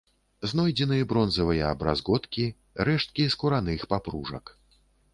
[0.53, 2.49] Знойдзены бронзавыя бразготкі,
[2.91, 4.45] рэшткі скураных папружак.